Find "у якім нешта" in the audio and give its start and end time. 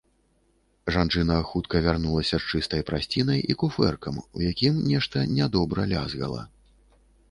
4.35-5.17